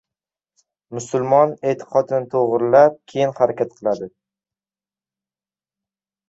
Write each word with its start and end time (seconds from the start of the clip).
"Musulmon 0.97 1.53
e’tiqodini 1.71 2.29
to‘g‘rilab, 2.31 2.97
keyin 3.13 3.35
harakat 3.41 3.77
qiladi..." 3.81 4.09